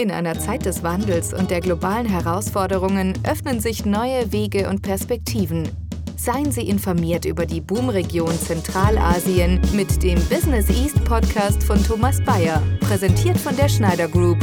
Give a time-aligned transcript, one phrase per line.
[0.00, 5.68] In einer Zeit des Wandels und der globalen Herausforderungen öffnen sich neue Wege und Perspektiven.
[6.16, 12.62] Seien Sie informiert über die Boomregion Zentralasien mit dem Business East Podcast von Thomas Bayer,
[12.78, 14.38] präsentiert von der Schneider Group,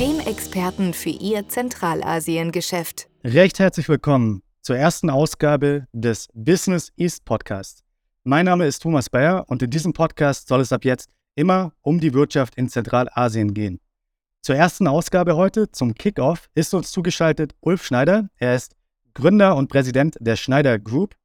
[0.00, 3.06] dem Experten für Ihr Zentralasien-Geschäft.
[3.22, 7.84] Recht herzlich willkommen zur ersten Ausgabe des Business East Podcast.
[8.24, 12.00] Mein Name ist Thomas Bayer und in diesem Podcast soll es ab jetzt immer um
[12.00, 13.78] die Wirtschaft in Zentralasien gehen.
[14.46, 18.28] Zur ersten Ausgabe heute, zum Kickoff, ist uns zugeschaltet Ulf Schneider.
[18.36, 18.76] Er ist
[19.12, 21.16] Gründer und Präsident der Schneider Group.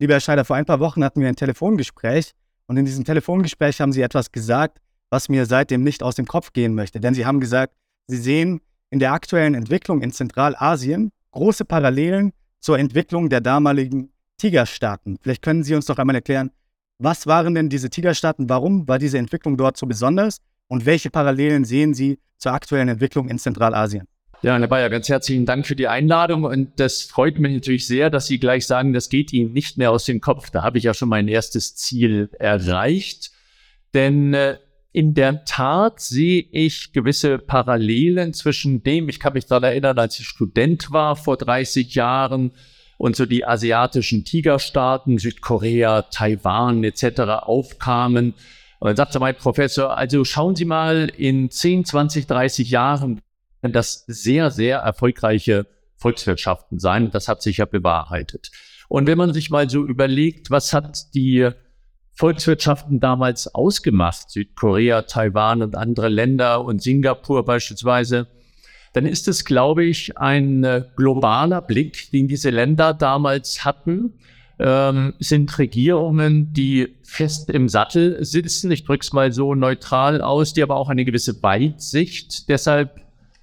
[0.00, 2.32] Lieber Herr Schneider, vor ein paar Wochen hatten wir ein Telefongespräch
[2.66, 6.52] und in diesem Telefongespräch haben Sie etwas gesagt, was mir seitdem nicht aus dem Kopf
[6.52, 6.98] gehen möchte.
[6.98, 7.76] Denn Sie haben gesagt,
[8.08, 8.60] Sie sehen
[8.90, 15.18] in der aktuellen Entwicklung in Zentralasien große Parallelen zur Entwicklung der damaligen Tigerstaaten.
[15.22, 16.50] Vielleicht können Sie uns doch einmal erklären,
[16.98, 18.48] was waren denn diese Tigerstaaten?
[18.48, 20.40] Warum war diese Entwicklung dort so besonders?
[20.68, 24.06] Und welche Parallelen sehen Sie zur aktuellen Entwicklung in Zentralasien?
[24.42, 28.10] Ja, Herr Bayer, ganz herzlichen Dank für die Einladung und das freut mich natürlich sehr,
[28.10, 30.50] dass Sie gleich sagen, das geht Ihnen nicht mehr aus dem Kopf.
[30.50, 33.30] Da habe ich ja schon mein erstes Ziel erreicht,
[33.94, 34.58] denn äh,
[34.92, 40.20] in der Tat sehe ich gewisse Parallelen zwischen dem, ich kann mich daran erinnern, als
[40.20, 42.52] ich Student war vor 30 Jahren
[42.96, 47.20] und so die asiatischen Tigerstaaten, Südkorea, Taiwan etc.
[47.42, 48.34] aufkamen.
[48.84, 53.22] Und dann sagte mein Professor, also schauen Sie mal in 10, 20, 30 Jahren,
[53.62, 57.10] das sehr, sehr erfolgreiche Volkswirtschaften sein.
[57.10, 58.50] Das hat sich ja bewahrheitet.
[58.88, 61.48] Und wenn man sich mal so überlegt, was hat die
[62.12, 68.26] Volkswirtschaften damals ausgemacht, Südkorea, Taiwan und andere Länder und Singapur beispielsweise,
[68.92, 74.18] dann ist es, glaube ich, ein äh, globaler Blick, den diese Länder damals hatten.
[74.56, 78.70] Ähm, sind Regierungen, die fest im Sattel sitzen.
[78.70, 83.00] Ich drücke es mal so neutral aus, die aber auch eine gewisse Weitsicht deshalb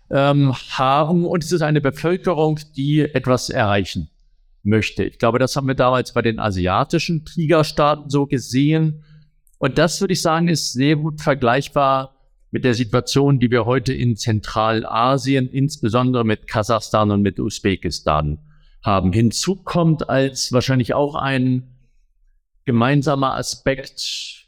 [0.10, 1.26] ähm, haben.
[1.26, 4.10] Und es ist eine Bevölkerung, die etwas erreichen
[4.64, 5.04] möchte.
[5.04, 9.04] Ich glaube, das haben wir damals bei den asiatischen Kriegerstaaten so gesehen.
[9.58, 12.16] Und das würde ich sagen, ist sehr gut vergleichbar
[12.52, 18.40] mit der Situation, die wir heute in Zentralasien, insbesondere mit Kasachstan und mit Usbekistan
[18.84, 19.14] haben.
[19.14, 21.76] Hinzu kommt als wahrscheinlich auch ein
[22.66, 24.48] gemeinsamer Aspekt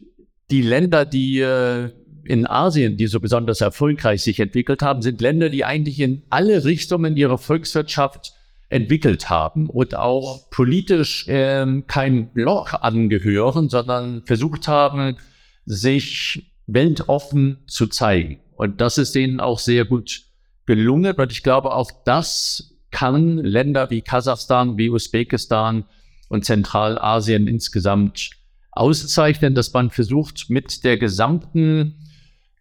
[0.52, 1.90] die Länder, die äh,
[2.26, 6.64] in Asien, die so besonders erfolgreich sich entwickelt haben, sind Länder, die eigentlich in alle
[6.64, 8.34] Richtungen ihre Volkswirtschaft
[8.70, 15.18] entwickelt haben und auch politisch ähm, kein Block angehören, sondern versucht haben,
[15.66, 18.40] sich weltoffen zu zeigen.
[18.56, 20.24] Und das ist denen auch sehr gut
[20.66, 21.16] gelungen.
[21.16, 25.84] Und ich glaube, auch das kann Länder wie Kasachstan, wie Usbekistan
[26.30, 28.30] und Zentralasien insgesamt
[28.72, 31.96] auszeichnen, dass man versucht, mit der gesamten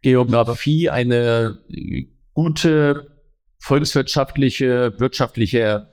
[0.03, 1.59] Geografie eine
[2.34, 3.06] gute
[3.60, 5.88] volkswirtschaftliche, wirtschaftliche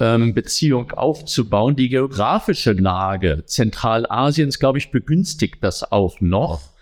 [0.00, 1.76] ähm, Beziehung aufzubauen.
[1.76, 6.72] Die geografische Lage Zentralasiens, glaube ich, begünstigt das auch noch.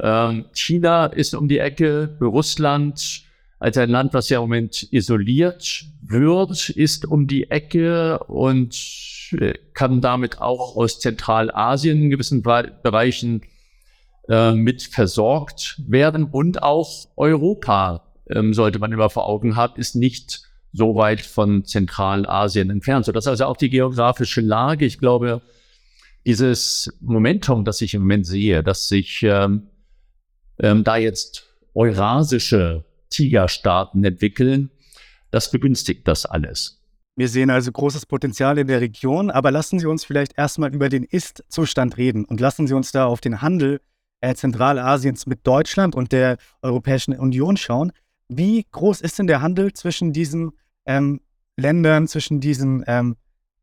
[0.00, 3.24] Ähm, China ist um die Ecke, Russland
[3.62, 8.74] als ein Land, was ja im Moment isoliert wird, ist um die Ecke und
[9.38, 13.42] äh, kann damit auch aus Zentralasien in gewissen Bereichen
[14.28, 16.24] äh, mit versorgt werden.
[16.24, 21.64] Und auch Europa, ähm, sollte man immer vor Augen haben, ist nicht so weit von
[21.64, 23.04] Zentralasien entfernt.
[23.04, 24.86] So, das ist also auch die geografische Lage.
[24.86, 25.40] Ich glaube,
[26.26, 29.68] dieses Momentum, das ich im Moment sehe, dass sich ähm,
[30.58, 34.70] ähm, da jetzt eurasische Tigerstaaten entwickeln,
[35.30, 36.82] das begünstigt das alles.
[37.14, 40.88] Wir sehen also großes Potenzial in der Region, aber lassen Sie uns vielleicht erstmal über
[40.88, 43.80] den Ist-Zustand reden und lassen Sie uns da auf den Handel
[44.22, 47.92] äh, Zentralasiens mit Deutschland und der Europäischen Union schauen.
[48.28, 50.52] Wie groß ist denn der Handel zwischen diesen
[50.86, 51.20] ähm,
[51.56, 53.16] Ländern, zwischen diesen ähm,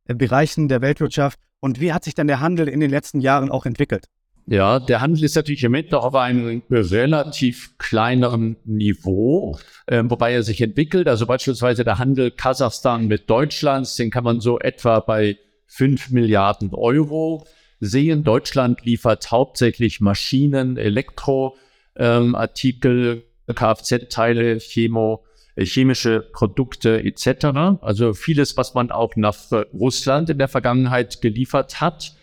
[0.06, 3.66] Bereichen der Weltwirtschaft und wie hat sich dann der Handel in den letzten Jahren auch
[3.66, 4.06] entwickelt?
[4.52, 10.34] Ja, der Handel ist natürlich im Moment noch auf einem relativ kleineren Niveau, äh, wobei
[10.34, 11.08] er sich entwickelt.
[11.08, 15.38] Also beispielsweise der Handel Kasachstan mit Deutschland, den kann man so etwa bei
[15.68, 17.46] 5 Milliarden Euro
[17.80, 18.24] sehen.
[18.24, 25.26] Deutschland liefert hauptsächlich Maschinen, Elektroartikel, ähm, Kfz-Teile, Chemo,
[25.58, 27.78] äh, chemische Produkte etc.
[27.82, 29.36] Also vieles, was man auch nach
[29.74, 32.16] Russland in der Vergangenheit geliefert hat.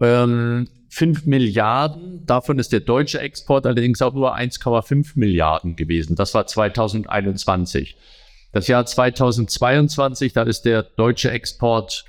[0.00, 2.26] Ähm, 5 Milliarden.
[2.26, 6.16] Davon ist der deutsche Export allerdings auch nur 1,5 Milliarden gewesen.
[6.16, 7.96] Das war 2021.
[8.52, 12.04] Das Jahr 2022, da ist der deutsche Export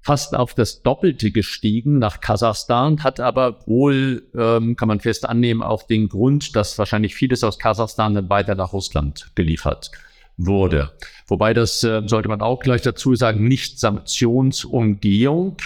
[0.00, 5.62] fast auf das Doppelte gestiegen nach Kasachstan, hat aber wohl, ähm, kann man fest annehmen,
[5.62, 9.92] auch den Grund, dass wahrscheinlich vieles aus Kasachstan dann weiter nach Russland geliefert
[10.36, 10.90] wurde.
[11.26, 15.56] Wobei das, äh, sollte man auch gleich dazu sagen, nicht Sanktionsumgehung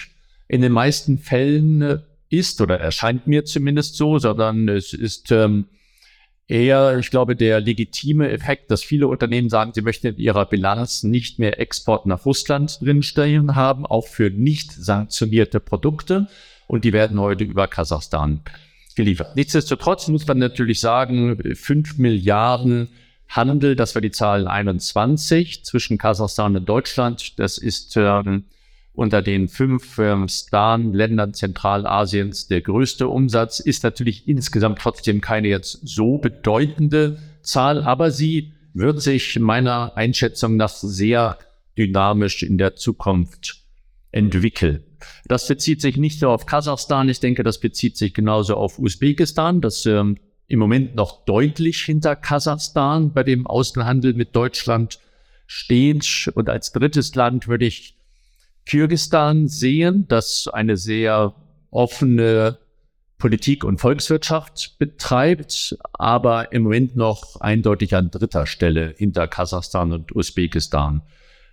[0.46, 1.98] in den meisten Fällen äh,
[2.30, 5.66] ist oder erscheint mir zumindest so, sondern es ist ähm,
[6.48, 11.02] eher, ich glaube, der legitime Effekt, dass viele Unternehmen sagen, sie möchten in ihrer Bilanz
[11.02, 16.28] nicht mehr Export nach Russland drinstehen haben, auch für nicht sanktionierte Produkte.
[16.66, 18.40] Und die werden heute über Kasachstan
[18.96, 19.36] geliefert.
[19.36, 22.88] Nichtsdestotrotz muss man natürlich sagen, fünf Milliarden
[23.28, 27.38] Handel, das war die Zahl 21 zwischen Kasachstan und Deutschland.
[27.38, 28.44] Das ist ähm,
[28.98, 35.86] unter den fünf ähm, Stan-Ländern Zentralasiens der größte Umsatz, ist natürlich insgesamt trotzdem keine jetzt
[35.86, 41.38] so bedeutende Zahl, aber sie wird sich meiner Einschätzung nach sehr
[41.78, 43.62] dynamisch in der Zukunft
[44.10, 44.82] entwickeln.
[45.28, 49.60] Das bezieht sich nicht nur auf Kasachstan, ich denke, das bezieht sich genauso auf Usbekistan,
[49.60, 50.18] das ähm,
[50.48, 54.98] im Moment noch deutlich hinter Kasachstan bei dem Außenhandel mit Deutschland
[55.46, 56.32] steht.
[56.34, 57.97] Und als drittes Land würde ich
[58.68, 61.34] Kirgistan sehen, das eine sehr
[61.70, 62.58] offene
[63.16, 70.14] Politik und Volkswirtschaft betreibt, aber im Moment noch eindeutig an dritter Stelle hinter Kasachstan und
[70.14, 71.02] Usbekistan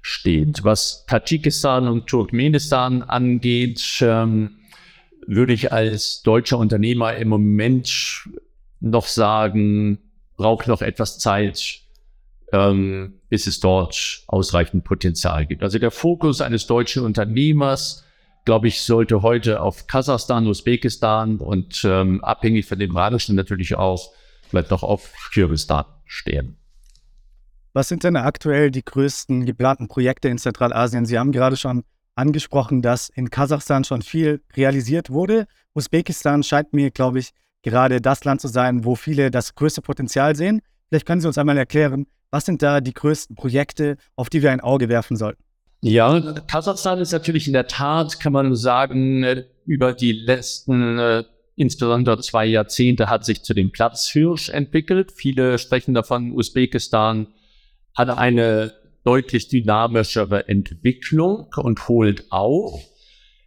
[0.01, 0.63] steht.
[0.63, 4.57] Was Tadschikistan und Turkmenistan angeht, ähm,
[5.25, 8.29] würde ich als deutscher Unternehmer im Moment
[8.81, 9.99] noch sagen,
[10.35, 11.79] braucht noch etwas Zeit,
[12.51, 15.63] ähm, bis es dort ausreichend Potenzial gibt.
[15.63, 18.03] Also der Fokus eines deutschen Unternehmers,
[18.45, 24.11] glaube ich, sollte heute auf Kasachstan, Usbekistan und ähm, abhängig von dem Radischen natürlich auch
[24.47, 26.57] vielleicht noch auf Kirgisistan stehen.
[27.73, 31.05] Was sind denn aktuell die größten geplanten Projekte in Zentralasien?
[31.05, 31.83] Sie haben gerade schon
[32.15, 35.45] angesprochen, dass in Kasachstan schon viel realisiert wurde.
[35.73, 37.31] Usbekistan scheint mir, glaube ich,
[37.63, 40.61] gerade das Land zu sein, wo viele das größte Potenzial sehen.
[40.87, 44.51] Vielleicht können Sie uns einmal erklären, was sind da die größten Projekte, auf die wir
[44.51, 45.43] ein Auge werfen sollten?
[45.81, 51.23] Ja, Kasachstan ist natürlich in der Tat, kann man sagen, äh, über die letzten äh,
[51.55, 55.11] insbesondere zwei Jahrzehnte hat sich zu dem Platzhirsch entwickelt.
[55.11, 57.27] Viele sprechen davon, Usbekistan
[57.95, 58.73] hat eine
[59.03, 62.81] deutlich dynamischere Entwicklung und holt auf.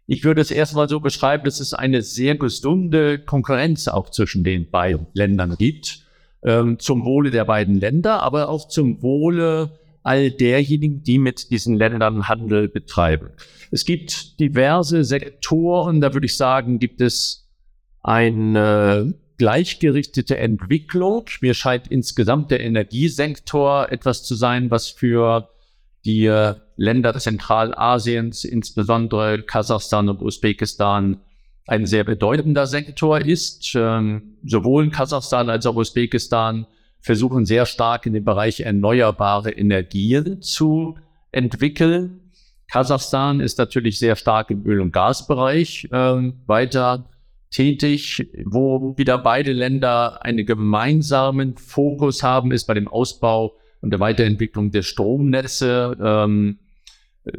[0.07, 4.71] Ich würde es erstmal so beschreiben, dass es eine sehr gesunde Konkurrenz auch zwischen den
[4.71, 6.08] beiden Ländern gibt
[6.45, 11.77] ähm, zum Wohle der beiden Länder, aber auch zum Wohle all derjenigen, die mit diesen
[11.77, 13.31] Ländern Handel betreiben.
[13.71, 17.49] Es gibt diverse Sektoren, da würde ich sagen, gibt es
[18.03, 21.27] eine gleichgerichtete Entwicklung.
[21.41, 25.51] Mir scheint insgesamt der Energiesektor etwas zu sein, was für
[26.05, 26.27] die
[26.77, 31.21] Länder Zentralasiens, insbesondere Kasachstan und Usbekistan,
[31.69, 33.75] ein sehr bedeutender Sektor ist.
[33.77, 36.67] Ähm, sowohl Kasachstan als auch Usbekistan
[37.01, 40.97] versuchen sehr stark in dem Bereich erneuerbare Energien zu
[41.31, 42.33] entwickeln.
[42.71, 47.11] Kasachstan ist natürlich sehr stark im Öl- und Gasbereich äh, weiter
[47.51, 48.27] tätig.
[48.47, 54.71] Wo wieder beide Länder einen gemeinsamen Fokus haben, ist bei dem Ausbau und der Weiterentwicklung
[54.71, 55.97] der Stromnetze.
[56.03, 56.59] Ähm,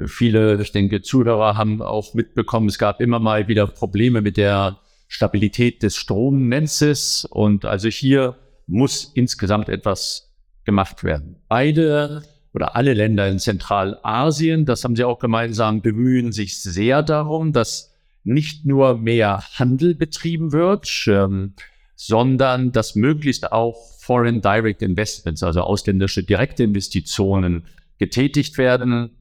[0.05, 4.79] Viele, ich denke, Zuhörer haben auch mitbekommen, es gab immer mal wieder Probleme mit der
[5.07, 8.35] Stabilität des Stromnetzes und also hier
[8.67, 10.31] muss insgesamt etwas
[10.63, 11.37] gemacht werden.
[11.47, 17.53] Beide oder alle Länder in Zentralasien, das haben sie auch gemeinsam, bemühen sich sehr darum,
[17.53, 21.53] dass nicht nur mehr Handel betrieben wird, ähm,
[21.95, 27.65] sondern dass möglichst auch Foreign Direct Investments, also ausländische direkte Investitionen
[27.97, 29.11] getätigt werden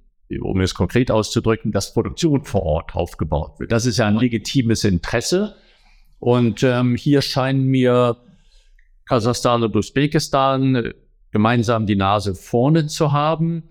[0.40, 3.72] um es konkret auszudrücken, dass Produktion vor Ort aufgebaut wird.
[3.72, 5.56] Das ist ja ein legitimes Interesse.
[6.18, 8.16] Und ähm, hier scheinen mir
[9.06, 10.94] Kasachstan und Usbekistan äh,
[11.30, 13.70] gemeinsam die Nase vorne zu haben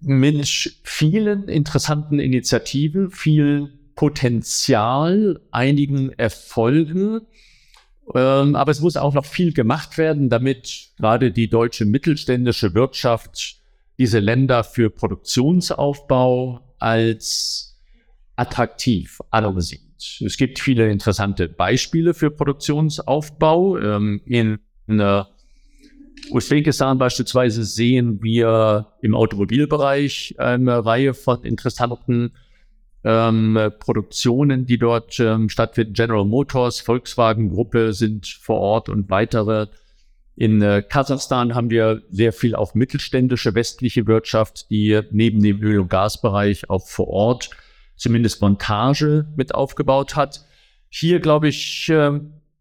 [0.00, 7.22] mit vielen interessanten Initiativen, viel Potenzial, einigen Erfolgen.
[8.14, 13.63] Ähm, aber es muss auch noch viel gemacht werden, damit gerade die deutsche mittelständische Wirtschaft
[13.98, 17.80] diese Länder für Produktionsaufbau als
[18.36, 19.80] attraktiv ansieht.
[20.20, 23.78] Es gibt viele interessante Beispiele für Produktionsaufbau.
[23.78, 25.24] Ähm, in, in äh,
[26.30, 32.32] Usbekistan beispielsweise sehen wir im Automobilbereich eine Reihe von interessanten
[33.04, 35.92] ähm, Produktionen, die dort ähm, stattfinden.
[35.92, 39.68] General Motors, Volkswagen Gruppe sind vor Ort und weitere
[40.36, 45.80] In äh, Kasachstan haben wir sehr viel auf mittelständische westliche Wirtschaft, die neben dem Öl-
[45.80, 47.50] und Gasbereich auch vor Ort
[47.96, 50.44] zumindest Montage mit aufgebaut hat.
[50.88, 52.18] Hier, glaube ich, äh,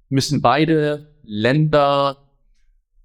[0.10, 2.30] müssen beide Länder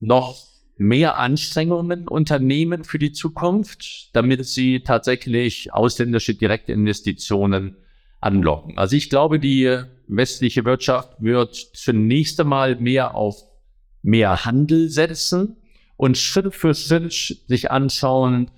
[0.01, 0.37] noch
[0.77, 7.77] mehr Anstrengungen unternehmen für die Zukunft, damit sie tatsächlich ausländische Direktinvestitionen
[8.21, 8.79] anlocken.
[8.79, 13.48] Also ich glaube, die westliche Wirtschaft wird zunächst einmal mehr auf
[14.03, 15.57] mehr Handel setzen
[15.97, 18.51] und Schritt für Schritt sich anschauen,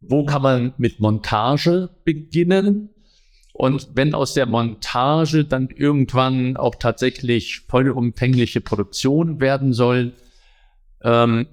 [0.00, 2.90] wo kann man mit Montage beginnen?
[3.52, 10.14] Und wenn aus der Montage dann irgendwann auch tatsächlich vollumfängliche Produktion werden soll,
[11.02, 11.46] ähm,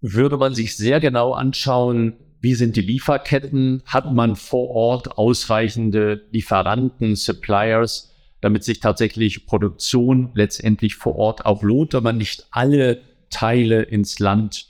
[0.00, 6.26] würde man sich sehr genau anschauen, wie sind die Lieferketten, hat man vor Ort ausreichende
[6.32, 8.11] Lieferanten, Suppliers,
[8.42, 14.66] damit sich tatsächlich Produktion letztendlich vor Ort auch lohnt, man nicht alle Teile ins Land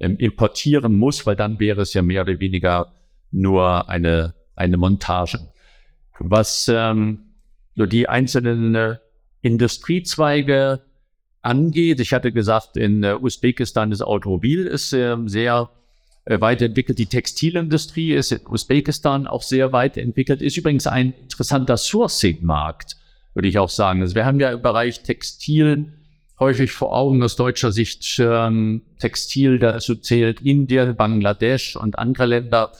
[0.00, 2.94] ähm, importieren muss, weil dann wäre es ja mehr oder weniger
[3.30, 5.52] nur eine, eine Montage.
[6.20, 7.34] Was ähm,
[7.74, 8.96] nur die einzelnen äh,
[9.42, 10.82] Industriezweige
[11.42, 12.00] angeht.
[12.00, 15.70] Ich hatte gesagt, in äh, Usbekistan das Automobil ist äh, sehr
[16.26, 16.98] weit entwickelt.
[16.98, 20.42] Die Textilindustrie ist in Usbekistan auch sehr weit entwickelt.
[20.42, 22.97] Ist übrigens ein interessanter Sourcing-Markt,
[23.38, 24.02] würde ich auch sagen.
[24.02, 25.92] Also wir haben ja im Bereich Textil
[26.40, 32.72] häufig vor Augen aus deutscher Sicht ähm, Textil, dazu zählt Indien, Bangladesch und andere Länder.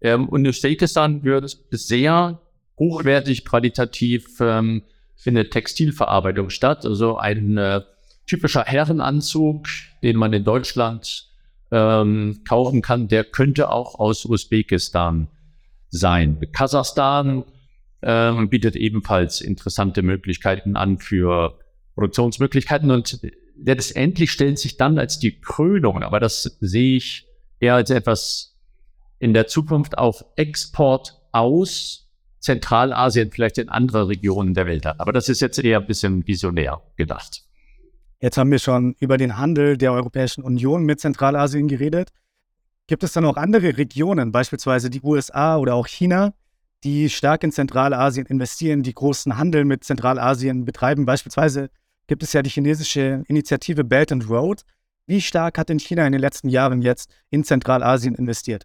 [0.00, 2.40] Ähm, und Usbekistan wird sehr
[2.78, 4.84] hochwertig, qualitativ ähm,
[5.16, 6.86] findet Textilverarbeitung statt.
[6.86, 7.80] Also ein äh,
[8.28, 9.66] typischer Herrenanzug,
[10.04, 11.28] den man in Deutschland
[11.72, 15.26] ähm, kaufen kann, der könnte auch aus Usbekistan
[15.88, 16.38] sein.
[16.52, 17.42] Kasachstan
[18.04, 21.58] ähm, bietet ebenfalls interessante Möglichkeiten an für
[21.94, 23.20] Produktionsmöglichkeiten und
[23.56, 27.26] letztendlich stellt sich dann als die Krönung, aber das sehe ich
[27.60, 28.56] eher als etwas
[29.18, 35.00] in der Zukunft auf Export aus Zentralasien, vielleicht in andere Regionen der Welt hat.
[35.00, 37.42] Aber das ist jetzt eher ein bisschen visionär gedacht.
[38.20, 42.10] Jetzt haben wir schon über den Handel der Europäischen Union mit Zentralasien geredet.
[42.86, 46.34] Gibt es dann auch andere Regionen, beispielsweise die USA oder auch China,
[46.84, 51.06] die stark in Zentralasien investieren, die großen Handel mit Zentralasien betreiben?
[51.06, 51.70] Beispielsweise
[52.06, 54.62] gibt es ja die chinesische Initiative Belt and Road.
[55.06, 58.64] Wie stark hat denn China in den letzten Jahren jetzt in Zentralasien investiert?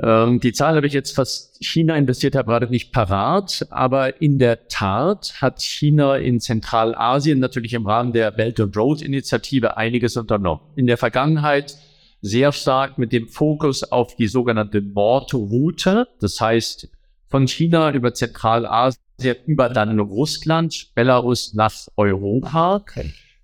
[0.00, 4.38] Ähm, die Zahl habe ich jetzt fast China investiert, habe gerade nicht parat, aber in
[4.38, 10.16] der Tat hat China in Zentralasien natürlich im Rahmen der Belt and Road Initiative einiges
[10.16, 10.62] unternommen.
[10.76, 11.76] In der Vergangenheit
[12.22, 16.88] sehr stark mit dem Fokus auf die sogenannte Nordroute, das heißt
[17.28, 19.02] von China über Zentralasien
[19.46, 22.84] über dann Russland, Belarus nach Europa.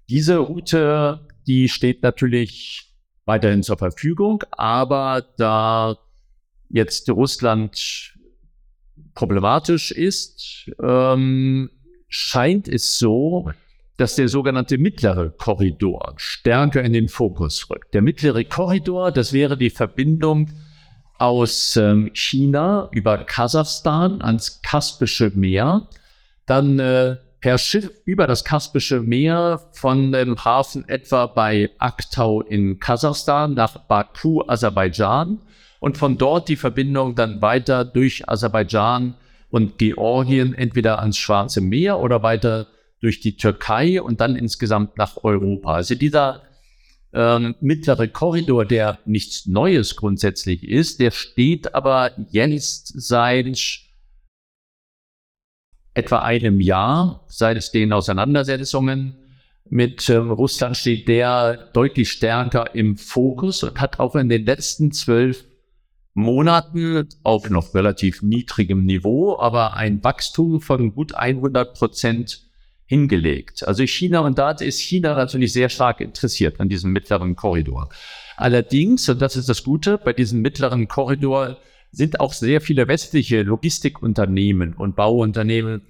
[0.09, 2.95] Diese Route, die steht natürlich
[3.25, 5.99] weiterhin zur Verfügung, aber da
[6.69, 8.15] jetzt Russland
[9.15, 11.71] problematisch ist, ähm,
[12.09, 13.51] scheint es so,
[13.99, 17.93] dass der sogenannte mittlere Korridor stärker in den Fokus rückt.
[17.95, 20.51] Der mittlere Korridor, das wäre die Verbindung
[21.19, 25.89] aus ähm, China über Kasachstan ans Kaspische Meer,
[26.47, 32.79] dann äh, per Schiff über das Kaspische Meer von dem Hafen etwa bei Aktau in
[32.79, 35.41] Kasachstan nach Baku, Aserbaidschan
[35.81, 39.15] und von dort die Verbindung dann weiter durch Aserbaidschan
[39.51, 42.69] und Georgien entweder ans Schwarze Meer oder weiter
[43.01, 45.75] durch die Türkei und dann insgesamt nach Europa.
[45.75, 46.43] Also dieser
[47.13, 53.81] äh, mittlere Korridor, der nichts Neues grundsätzlich ist, der steht aber jetzt seit
[55.95, 59.17] etwa einem Jahr, seit es den Auseinandersetzungen
[59.71, 64.93] mit ähm, Russland steht der deutlich stärker im Fokus und hat auch in den letzten
[64.93, 65.45] zwölf
[66.15, 72.48] Monaten auf noch relativ niedrigem Niveau, aber ein Wachstum von gut 100 Prozent
[72.89, 73.69] hingelegt.
[73.69, 77.91] Also China und da ist China natürlich sehr stark interessiert an diesem mittleren Korridor.
[78.39, 81.59] Allerdings, und das ist das Gute, bei diesem mittleren Korridor
[81.93, 85.83] sind auch sehr viele westliche Logistikunternehmen und Bauunternehmen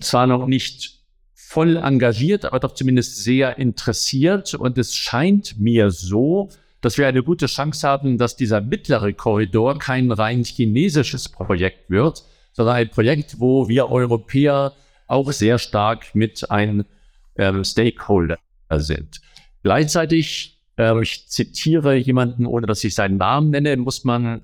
[0.00, 0.98] zwar noch nicht
[1.32, 4.54] voll engagiert, aber doch zumindest sehr interessiert.
[4.54, 6.48] Und es scheint mir so,
[6.80, 12.24] dass wir eine gute Chance haben, dass dieser mittlere Korridor kein rein chinesisches Projekt wird,
[12.52, 14.72] sondern ein Projekt, wo wir Europäer
[15.08, 16.84] auch sehr stark mit einem
[17.36, 18.38] ähm, Stakeholder
[18.76, 19.20] sind.
[19.62, 24.42] Gleichzeitig, äh, ich zitiere jemanden, ohne dass ich seinen Namen nenne, muss man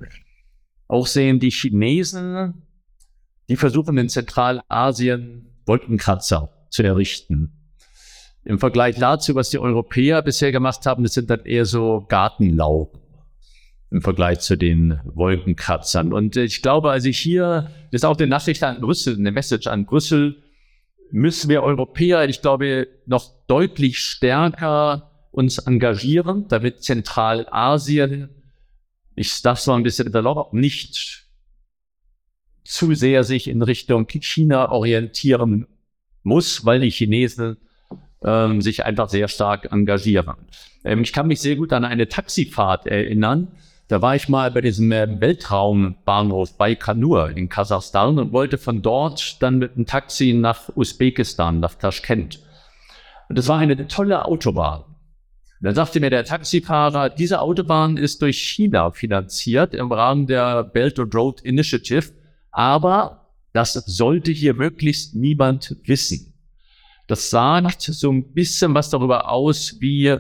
[0.89, 2.63] auch sehen, die Chinesen,
[3.49, 7.53] die versuchen in Zentralasien Wolkenkratzer zu errichten.
[8.45, 13.01] Im Vergleich dazu, was die Europäer bisher gemacht haben, das sind dann eher so Gartenlaub
[13.91, 16.13] im Vergleich zu den Wolkenkratzern.
[16.13, 19.87] Und ich glaube, also hier, das ist auch eine Nachricht an Brüssel, eine Message an
[19.87, 20.44] Brüssel,
[21.11, 28.31] müssen wir Europäer, ich glaube, noch deutlich stärker uns engagieren, damit Zentralasien,
[29.17, 31.27] ich darf mal ein bisschen salopp, nicht
[32.65, 35.67] zu sehr sich in Richtung China orientieren
[36.23, 37.59] muss, weil die Chinesen
[38.25, 40.37] ähm, sich einfach sehr stark engagieren.
[40.85, 43.49] Ähm, ich kann mich sehr gut an eine Taxifahrt erinnern.
[43.89, 49.43] Da war ich mal bei diesem äh, Weltraumbahnhof Baikonur in Kasachstan und wollte von dort
[49.43, 52.41] dann mit einem Taxi nach Usbekistan, nach Taschkent.
[53.29, 54.85] Und das war eine tolle Autobahn.
[55.61, 60.99] Dann sagte mir der Taxifahrer, diese Autobahn ist durch China finanziert im Rahmen der Belt
[60.99, 62.13] and Road Initiative,
[62.51, 66.35] aber das sollte hier möglichst niemand wissen.
[67.07, 70.17] Das sagt so ein bisschen was darüber aus, wie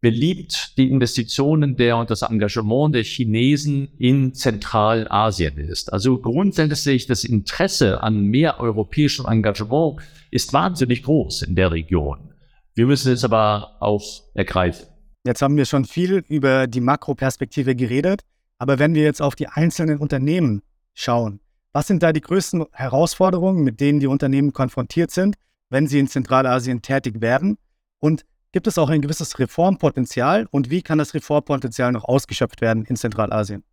[0.00, 5.92] beliebt die Investitionen der und das Engagement der Chinesen in Zentralasien ist.
[5.92, 10.00] Also grundsätzlich das Interesse an mehr europäischem Engagement
[10.30, 12.32] ist wahnsinnig groß in der Region.
[12.74, 14.86] Wir müssen es aber auch ergreifen.
[15.26, 18.22] Jetzt haben wir schon viel über die Makroperspektive geredet,
[18.58, 20.62] aber wenn wir jetzt auf die einzelnen Unternehmen
[20.94, 21.40] schauen,
[21.72, 25.36] was sind da die größten Herausforderungen, mit denen die Unternehmen konfrontiert sind,
[25.70, 27.58] wenn sie in Zentralasien tätig werden?
[27.98, 32.84] Und gibt es auch ein gewisses Reformpotenzial und wie kann das Reformpotenzial noch ausgeschöpft werden
[32.84, 33.64] in Zentralasien?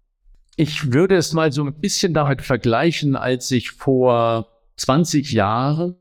[0.57, 5.95] Ich würde es mal so ein bisschen damit vergleichen, als ich vor 20 Jahren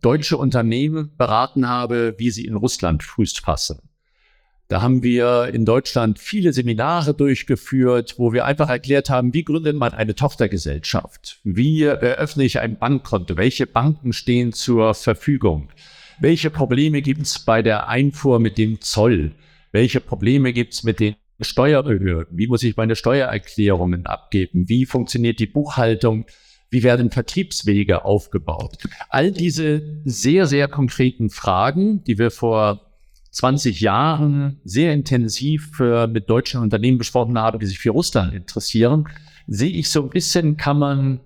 [0.00, 3.80] deutsche Unternehmen beraten habe, wie sie in Russland Fuß fassen.
[4.68, 9.74] Da haben wir in Deutschland viele Seminare durchgeführt, wo wir einfach erklärt haben, wie gründet
[9.74, 11.40] man eine Tochtergesellschaft?
[11.42, 13.36] Wie eröffne ich ein Bankkonto?
[13.36, 15.70] Welche Banken stehen zur Verfügung?
[16.22, 19.32] Welche Probleme gibt es bei der Einfuhr mit dem Zoll?
[19.72, 22.36] Welche Probleme gibt es mit den Steuerbehörden?
[22.36, 24.68] Wie muss ich meine Steuererklärungen abgeben?
[24.68, 26.26] Wie funktioniert die Buchhaltung?
[26.68, 28.76] Wie werden Vertriebswege aufgebaut?
[29.08, 32.92] All diese sehr, sehr konkreten Fragen, die wir vor
[33.30, 39.08] 20 Jahren sehr intensiv mit deutschen Unternehmen besprochen haben, die sich für Russland interessieren,
[39.46, 41.20] sehe ich so ein bisschen, kann man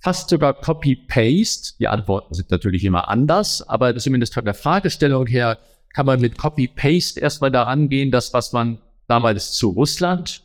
[0.00, 5.58] fast sogar Copy-Paste, die Antworten sind natürlich immer anders, aber zumindest von der Fragestellung her
[5.92, 10.42] kann man mit Copy-Paste erstmal daran gehen, dass was man damals zu Russland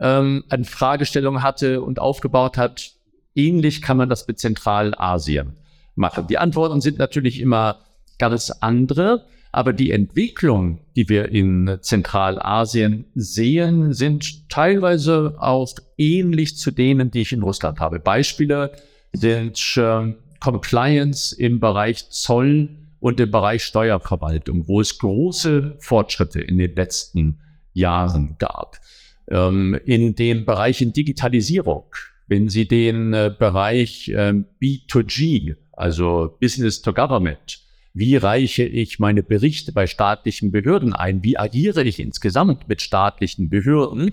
[0.00, 2.94] ähm, an Fragestellungen hatte und aufgebaut hat,
[3.34, 5.56] Ähnlich kann man das mit Zentralasien
[5.96, 6.26] machen.
[6.28, 7.80] Die Antworten sind natürlich immer
[8.18, 16.70] ganz andere, aber die Entwicklung, die wir in Zentralasien sehen, sind teilweise auch ähnlich zu
[16.70, 17.98] denen, die ich in Russland habe.
[18.00, 18.72] Beispiele
[19.12, 22.68] sind äh, Compliance im Bereich Zoll
[23.00, 27.40] und im Bereich Steuerverwaltung, wo es große Fortschritte in den letzten
[27.72, 28.80] Jahren gab.
[29.28, 31.84] Ähm, in den Bereichen Digitalisierung
[32.26, 37.60] wenn Sie den äh, Bereich äh, B2G, also Business to Government,
[37.94, 41.22] wie reiche ich meine Berichte bei staatlichen Behörden ein?
[41.22, 44.12] Wie agiere ich insgesamt mit staatlichen Behörden?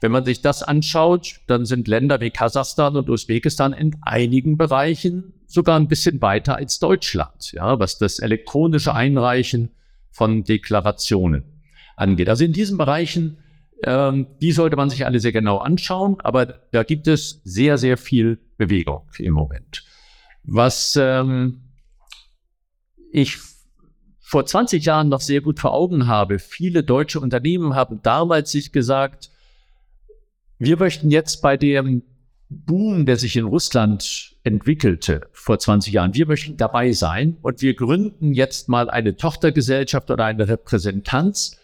[0.00, 5.34] Wenn man sich das anschaut, dann sind Länder wie Kasachstan und Usbekistan in einigen Bereichen
[5.46, 9.70] sogar ein bisschen weiter als Deutschland, ja, was das elektronische Einreichen
[10.10, 11.44] von Deklarationen
[11.96, 12.28] angeht.
[12.28, 13.38] Also in diesen Bereichen
[13.84, 17.96] ähm, die sollte man sich alle sehr genau anschauen, aber da gibt es sehr, sehr
[17.96, 19.84] viel Bewegung im Moment.
[20.44, 21.62] Was ähm,
[23.12, 23.38] ich
[24.20, 28.72] vor 20 Jahren noch sehr gut vor Augen habe, viele deutsche Unternehmen haben damals sich
[28.72, 29.30] gesagt,
[30.58, 32.02] wir möchten jetzt bei dem
[32.48, 37.74] Boom, der sich in Russland entwickelte vor 20 Jahren, wir möchten dabei sein und wir
[37.74, 41.60] gründen jetzt mal eine Tochtergesellschaft oder eine Repräsentanz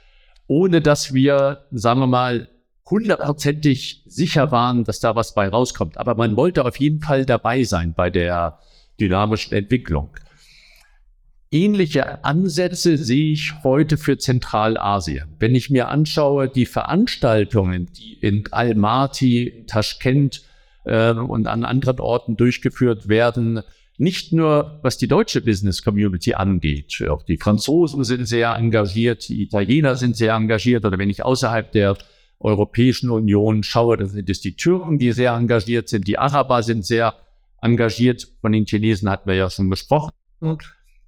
[0.47, 2.49] ohne dass wir, sagen wir mal,
[2.89, 5.99] hundertprozentig sicher waren, dass da was bei rauskommt.
[5.99, 8.61] Aber man wollte auf jeden Fall dabei sein bei der
[9.01, 10.11] dynamischen Entwicklung.
[11.51, 15.29] Ähnliche Ansätze sehe ich heute für Zentralasien.
[15.39, 20.43] Wenn ich mir anschaue, die Veranstaltungen, die in Almaty, Taschkent
[20.85, 23.63] äh, und an anderen Orten durchgeführt werden,
[23.99, 27.03] nicht nur was die deutsche Business Community angeht.
[27.09, 31.71] Auch die Franzosen sind sehr engagiert, die Italiener sind sehr engagiert oder wenn ich außerhalb
[31.73, 31.97] der
[32.39, 36.85] Europäischen Union schaue, dann sind es die Türken, die sehr engagiert sind, die Araber sind
[36.85, 37.15] sehr
[37.63, 40.11] engagiert, von den Chinesen hatten wir ja schon gesprochen.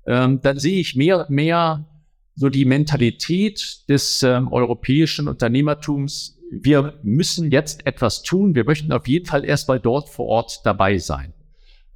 [0.08, 1.86] Ähm, dann sehe ich mehr und mehr
[2.34, 6.38] so die Mentalität des ähm, europäischen Unternehmertums.
[6.50, 8.54] Wir müssen jetzt etwas tun.
[8.54, 11.34] Wir möchten auf jeden Fall erstmal dort vor Ort dabei sein.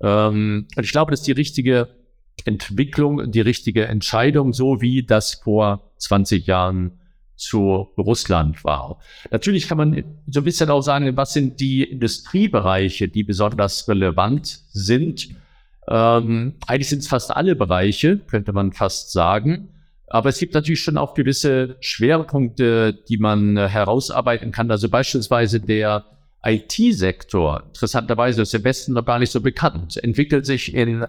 [0.03, 1.88] Ähm, und ich glaube, das ist die richtige
[2.44, 6.98] Entwicklung, die richtige Entscheidung, so wie das vor 20 Jahren
[7.37, 9.01] zu Russland war.
[9.31, 14.46] Natürlich kann man so ein bisschen auch sagen, was sind die Industriebereiche, die besonders relevant
[14.70, 15.29] sind.
[15.88, 19.68] Ähm, eigentlich sind es fast alle Bereiche, könnte man fast sagen.
[20.07, 24.71] Aber es gibt natürlich schon auch gewisse Schwerpunkte, die man äh, herausarbeiten kann.
[24.71, 26.05] Also beispielsweise der
[26.45, 31.07] IT-Sektor, interessanterweise ist im Westen noch gar nicht so bekannt, entwickelt sich in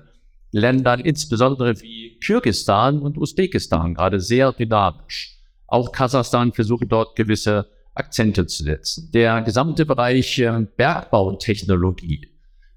[0.52, 5.40] Ländern, insbesondere wie Kirgistan und Usbekistan, gerade sehr dynamisch.
[5.68, 9.10] Auch Kasachstan versucht dort gewisse Akzente zu setzen.
[9.12, 12.33] Der gesamte Bereich äh, Bergbautechnologie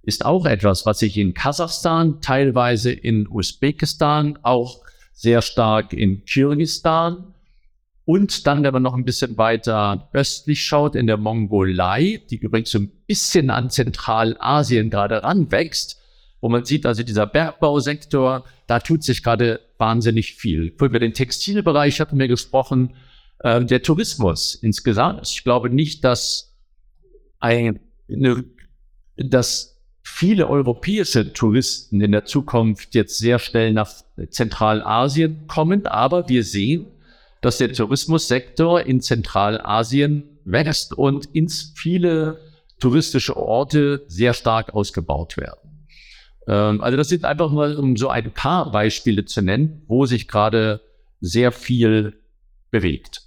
[0.06, 4.80] ist auch etwas, was sich in Kasachstan, teilweise in Usbekistan, auch
[5.12, 7.34] sehr stark in Kirgistan
[8.06, 12.70] und dann, wenn man noch ein bisschen weiter östlich schaut, in der Mongolei, die übrigens
[12.70, 16.00] so ein bisschen an Zentralasien gerade ranwächst,
[16.40, 20.72] wo man sieht, also dieser Bergbausektor, da tut sich gerade wahnsinnig viel.
[20.80, 22.94] Über den Textilbereich hatten wir gesprochen,
[23.40, 25.28] äh, der Tourismus insgesamt.
[25.28, 26.54] Ich glaube nicht, dass
[27.40, 28.44] ein, eine,
[29.16, 29.75] dass
[30.08, 33.90] viele europäische Touristen in der Zukunft jetzt sehr schnell nach
[34.30, 36.86] Zentralasien kommen, aber wir sehen,
[37.40, 42.38] dass der Tourismussektor in Zentralasien wächst und ins viele
[42.78, 45.86] touristische Orte sehr stark ausgebaut werden.
[46.46, 50.28] Ähm, also das sind einfach nur, um so ein paar Beispiele zu nennen, wo sich
[50.28, 50.80] gerade
[51.20, 52.22] sehr viel
[52.70, 53.25] bewegt.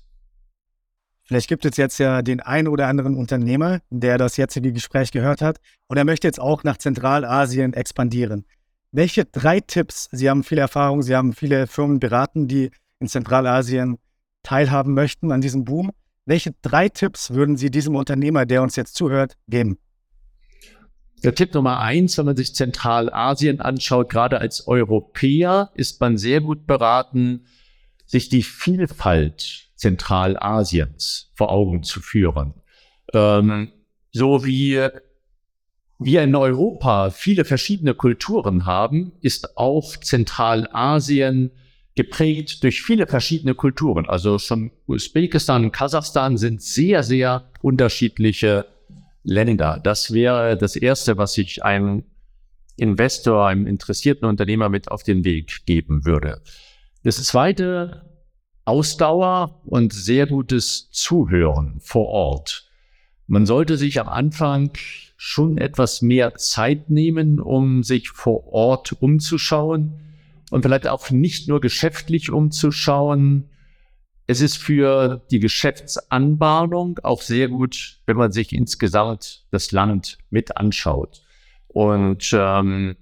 [1.30, 5.44] Vielleicht gibt es jetzt ja den einen oder anderen Unternehmer, der das jetzige Gespräch gehört
[5.44, 8.46] hat und er möchte jetzt auch nach Zentralasien expandieren.
[8.92, 14.00] Welche drei Tipps, Sie haben viel Erfahrung, Sie haben viele Firmen beraten, die in Zentralasien
[14.42, 15.92] teilhaben möchten an diesem Boom.
[16.26, 19.78] Welche drei Tipps würden Sie diesem Unternehmer, der uns jetzt zuhört, geben?
[21.24, 26.42] Der Tipp Nummer eins, wenn man sich Zentralasien anschaut, gerade als Europäer, ist man sehr
[26.42, 27.46] gut beraten,
[28.08, 32.54] sich die Vielfalt Zentralasiens vor Augen zu führen.
[33.14, 33.72] Ähm,
[34.12, 34.88] so wie
[36.00, 41.52] wir in Europa viele verschiedene Kulturen haben, ist auch Zentralasien
[41.96, 44.08] geprägt durch viele verschiedene Kulturen.
[44.08, 48.66] Also schon Usbekistan und Kasachstan sind sehr, sehr unterschiedliche
[49.24, 49.80] Länder.
[49.84, 52.04] Das wäre das Erste, was ich einem
[52.78, 56.42] Investor, einem interessierten Unternehmer mit auf den Weg geben würde.
[57.04, 58.09] Das Zweite,
[58.70, 62.70] Ausdauer und sehr gutes Zuhören vor Ort.
[63.26, 64.70] Man sollte sich am Anfang
[65.18, 70.00] schon etwas mehr Zeit nehmen, um sich vor Ort umzuschauen
[70.52, 73.50] und vielleicht auch nicht nur geschäftlich umzuschauen.
[74.28, 80.58] Es ist für die Geschäftsanbahnung auch sehr gut, wenn man sich insgesamt das Land mit
[80.58, 81.24] anschaut.
[81.70, 82.98] Und ähm,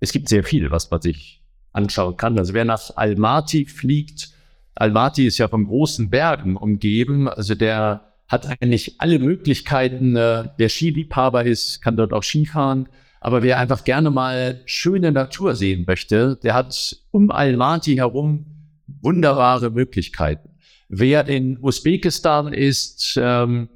[0.00, 2.36] es gibt sehr viel, was man sich anschauen kann.
[2.36, 4.36] Also wer nach Almaty fliegt,
[4.78, 10.14] Almaty ist ja von großen Bergen umgeben, also der hat eigentlich alle Möglichkeiten.
[10.14, 12.88] Äh, wer Skiliebhaber ist, kann dort auch Skifahren.
[13.20, 18.46] Aber wer einfach gerne mal schöne Natur sehen möchte, der hat um Almaty herum
[19.02, 20.50] wunderbare Möglichkeiten.
[20.88, 23.68] Wer in Usbekistan ist, ähm,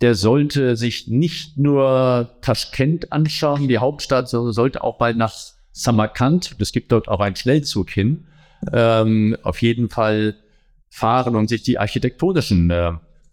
[0.00, 5.34] der sollte sich nicht nur Taschkent anschauen, die Hauptstadt, sondern sollte auch mal nach
[5.72, 8.26] Samarkand, es gibt dort auch einen Schnellzug hin,
[8.72, 10.34] ähm, auf jeden Fall
[10.90, 12.92] fahren und sich die architektonischen äh,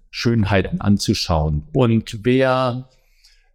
[0.09, 1.67] Schönheiten anzuschauen.
[1.73, 2.89] Und wer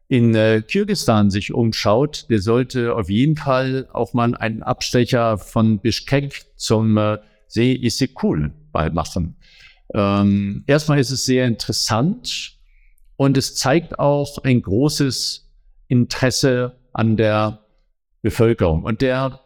[0.08, 5.78] in äh, Kirgistan sich umschaut, der sollte auf jeden Fall auch mal einen Abstecher von
[5.78, 7.80] Bishkek zum äh, See
[8.72, 9.36] mal machen.
[9.94, 12.58] Ähm, erstmal ist es sehr interessant
[13.16, 15.48] und es zeigt auch ein großes
[15.88, 17.64] Interesse an der
[18.22, 18.84] Bevölkerung.
[18.84, 19.40] Und der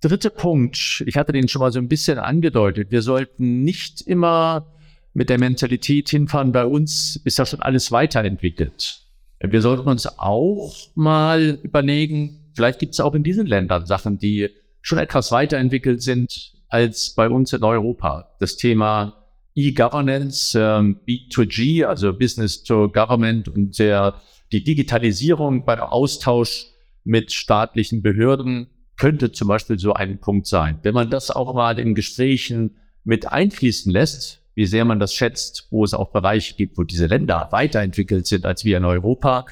[0.00, 4.66] dritte Punkt, ich hatte den schon mal so ein bisschen angedeutet, wir sollten nicht immer
[5.14, 9.02] mit der Mentalität hinfahren, bei uns ist ja schon alles weiterentwickelt.
[9.40, 14.50] Wir sollten uns auch mal überlegen, vielleicht gibt es auch in diesen Ländern Sachen, die
[14.82, 18.30] schon etwas weiterentwickelt sind als bei uns in Europa.
[18.40, 19.14] Das Thema
[19.54, 24.20] E-Governance, ähm, B2G, also Business to Government und der,
[24.52, 26.66] die Digitalisierung beim Austausch
[27.04, 30.78] mit staatlichen Behörden könnte zum Beispiel so ein Punkt sein.
[30.82, 35.68] Wenn man das auch mal in Gesprächen mit einfließen lässt, wie sehr man das schätzt,
[35.70, 39.46] wo es auch Bereiche gibt, wo diese Länder weiterentwickelt sind als wir in Europa,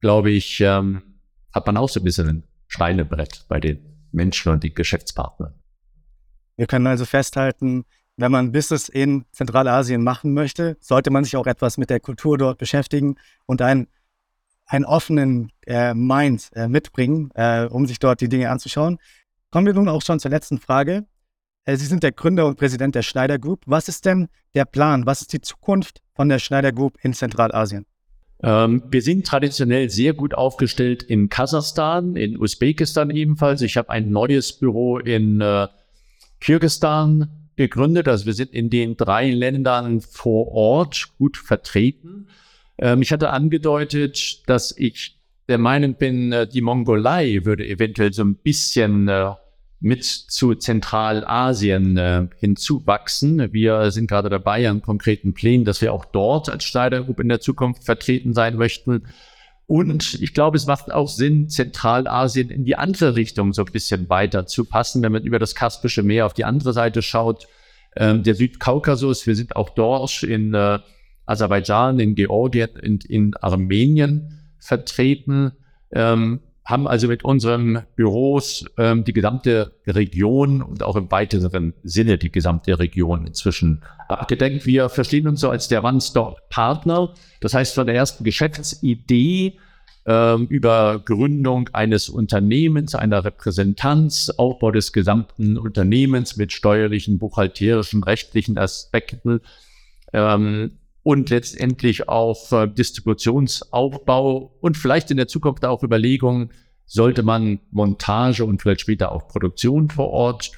[0.00, 1.02] glaube ich, ähm,
[1.52, 3.78] hat man auch so ein bisschen ein Schweinebrett bei den
[4.10, 5.54] Menschen und den Geschäftspartnern.
[6.56, 7.84] Wir können also festhalten,
[8.16, 12.36] wenn man Business in Zentralasien machen möchte, sollte man sich auch etwas mit der Kultur
[12.36, 13.86] dort beschäftigen und einen,
[14.68, 18.98] einen offenen äh, Mind äh, mitbringen, äh, um sich dort die Dinge anzuschauen.
[19.50, 21.06] Kommen wir nun auch schon zur letzten Frage.
[21.64, 23.62] Äh, Sie sind der Gründer und Präsident der Schneider Group.
[23.66, 25.06] Was ist denn der Plan?
[25.06, 27.86] Was ist die Zukunft von der Schneider Group in Zentralasien?
[28.42, 33.62] Ähm, wir sind traditionell sehr gut aufgestellt in Kasachstan, in Usbekistan ebenfalls.
[33.62, 35.66] Ich habe ein neues Büro in äh,
[36.40, 38.06] Kirgistan gegründet.
[38.06, 42.28] Also wir sind in den drei Ländern vor Ort gut vertreten.
[42.78, 48.22] Ähm, ich hatte angedeutet, dass ich der Meinung bin, äh, die Mongolei würde eventuell so
[48.22, 49.32] ein bisschen äh,
[49.80, 53.52] mit zu Zentralasien äh, hinzuwachsen.
[53.52, 57.28] Wir sind gerade dabei an konkreten Plänen, dass wir auch dort als Schneider Group in
[57.28, 59.04] der Zukunft vertreten sein möchten.
[59.66, 64.08] Und ich glaube, es macht auch Sinn, Zentralasien in die andere Richtung so ein bisschen
[64.08, 67.46] weiter zu passen, wenn man über das Kaspische Meer auf die andere Seite schaut.
[67.96, 70.78] Ähm, der Südkaukasus, wir sind auch dort in äh,
[71.28, 75.52] Aserbaidschan, in Georgien und in Armenien vertreten.
[75.92, 82.18] Ähm, haben also mit unseren Büros ähm, die gesamte Region und auch im weiteren Sinne
[82.18, 84.66] die gesamte Region inzwischen abgedeckt.
[84.66, 87.14] Wir verstehen uns so als der One-Stop-Partner.
[87.40, 89.58] Das heißt, von der ersten Geschäftsidee
[90.04, 98.58] ähm, über Gründung eines Unternehmens, einer Repräsentanz, Aufbau des gesamten Unternehmens mit steuerlichen, buchhalterischen, rechtlichen
[98.58, 99.40] Aspekten,
[100.12, 106.50] ähm, und letztendlich auch äh, Distributionsaufbau und vielleicht in der Zukunft auch Überlegungen,
[106.84, 110.52] sollte man Montage und vielleicht später auch Produktion vor Ort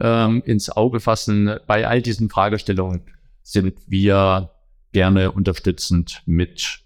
[0.00, 1.56] ähm, ins Auge fassen.
[1.66, 3.02] Bei all diesen Fragestellungen
[3.42, 4.50] sind wir
[4.92, 6.80] gerne unterstützend mit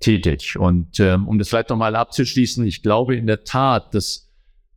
[0.00, 0.58] tätig.
[0.58, 4.30] Und ähm, um das vielleicht nochmal abzuschließen, ich glaube in der Tat, dass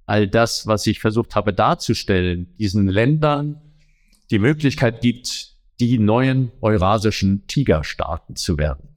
[0.05, 3.61] all das, was ich versucht habe darzustellen, diesen Ländern
[4.31, 5.50] die Möglichkeit gibt,
[5.81, 8.89] die neuen eurasischen Tigerstaaten zu werden.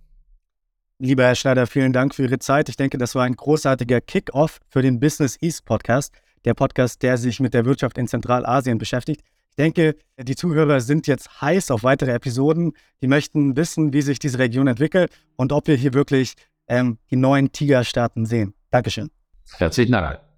[0.98, 2.68] Lieber Herr Schneider, vielen Dank für Ihre Zeit.
[2.68, 7.16] Ich denke, das war ein großartiger Kick-off für den Business East Podcast, der Podcast, der
[7.16, 9.22] sich mit der Wirtschaft in Zentralasien beschäftigt.
[9.50, 12.72] Ich denke, die Zuhörer sind jetzt heiß auf weitere Episoden.
[13.02, 16.34] Die möchten wissen, wie sich diese Region entwickelt und ob wir hier wirklich
[16.68, 18.54] ähm, die neuen Tigerstaaten sehen.
[18.70, 19.10] Dankeschön.
[19.58, 20.33] Herzlichen Dank.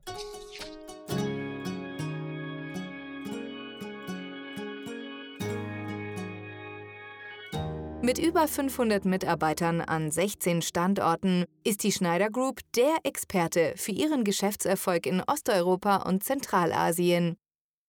[8.07, 14.23] Mit über 500 Mitarbeitern an 16 Standorten ist die Schneider Group der Experte für ihren
[14.23, 17.35] Geschäftserfolg in Osteuropa und Zentralasien.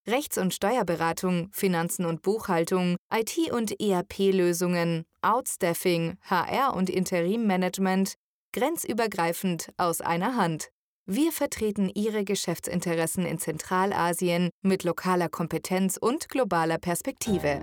[0.08, 8.16] Rechts- und Steuerberatung, Finanzen und Buchhaltung, IT- und ERP-Lösungen, Outstaffing, HR- und Interimmanagement,
[8.54, 10.70] grenzübergreifend aus einer Hand.
[11.06, 17.62] Wir vertreten Ihre Geschäftsinteressen in Zentralasien mit lokaler Kompetenz und globaler Perspektive.